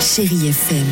[0.00, 0.86] Chérie FM,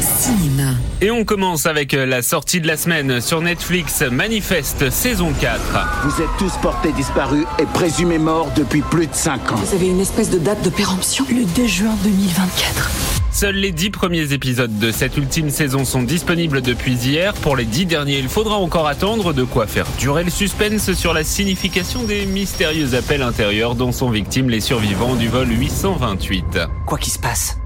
[0.00, 0.72] cinéma.
[1.02, 5.60] Et on commence avec euh, la sortie de la semaine sur Netflix, Manifeste saison 4.
[6.04, 9.56] Vous êtes tous portés disparus et présumés morts depuis plus de 5 ans.
[9.56, 11.26] Vous avez une espèce de date de péremption?
[11.28, 12.90] Le 2 juin 2024.
[13.30, 17.34] Seuls les 10 premiers épisodes de cette ultime saison sont disponibles depuis hier.
[17.34, 21.12] Pour les 10 derniers, il faudra encore attendre de quoi faire durer le suspense sur
[21.12, 26.60] la signification des mystérieux appels intérieurs dont sont victimes les survivants du vol 828.
[26.86, 27.58] Quoi qu'il se passe,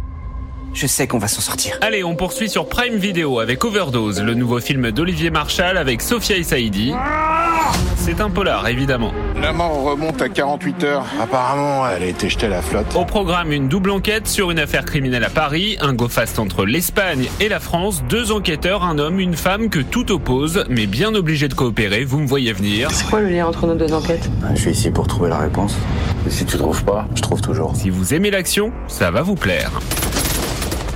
[0.74, 1.78] je sais qu'on va s'en sortir.
[1.80, 6.36] Allez, on poursuit sur Prime Video avec Overdose, le nouveau film d'Olivier Marshall avec Sophia
[6.36, 6.92] et Saïdi.
[7.96, 9.12] C'est un polar, évidemment.
[9.40, 11.06] La mort remonte à 48 heures.
[11.20, 12.94] Apparemment, elle a été jetée à la flotte.
[12.96, 16.64] Au programme, une double enquête sur une affaire criminelle à Paris, un go fast entre
[16.64, 21.14] l'Espagne et la France, deux enquêteurs, un homme, une femme que tout oppose, mais bien
[21.14, 22.90] obligés de coopérer, vous me voyez venir.
[22.90, 24.28] C'est quoi le lien entre nos deux enquêtes?
[24.54, 25.76] Je suis ici pour trouver la réponse.
[26.26, 27.76] Et si tu trouves pas, je trouve toujours.
[27.76, 29.70] Si vous aimez l'action, ça va vous plaire.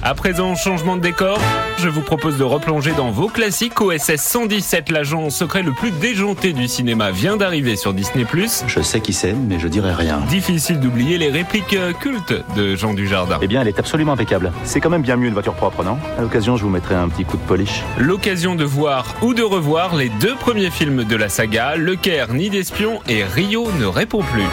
[0.07, 1.39] À présent, changement de décor,
[1.79, 3.81] je vous propose de replonger dans vos classiques.
[3.81, 8.27] OSS 117, l'agent secret le plus déjanté du cinéma, vient d'arriver sur Disney+.
[8.67, 10.21] Je sais qui c'est, mais je dirai rien.
[10.29, 13.39] Difficile d'oublier les répliques euh, cultes de Jean Dujardin.
[13.41, 14.53] Eh bien, elle est absolument impeccable.
[14.65, 15.97] C'est quand même bien mieux une voiture propre, non?
[16.19, 17.83] À l'occasion, je vous mettrai un petit coup de polish.
[17.97, 22.35] L'occasion de voir ou de revoir les deux premiers films de la saga, Le Caire,
[22.35, 24.45] Nid d'espion et Rio ne répond plus.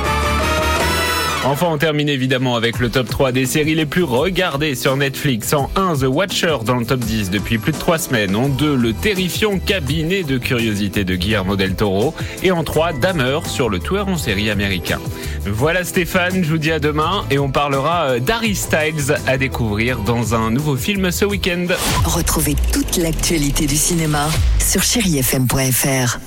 [1.43, 5.53] Enfin, on termine évidemment avec le top 3 des séries les plus regardées sur Netflix.
[5.53, 8.35] En 1, The Watcher dans le top 10 depuis plus de 3 semaines.
[8.35, 12.13] En 2, le terrifiant cabinet de curiosité de Guillermo del Toro.
[12.43, 14.99] Et en 3, Dahmer sur le tueur en série américain.
[15.45, 19.97] Voilà Stéphane, je vous dis à demain et on parlera euh, d'Harry Styles à découvrir
[19.99, 21.65] dans un nouveau film ce week-end.
[22.05, 26.19] Retrouvez toute l'actualité du cinéma sur chérifm.fr.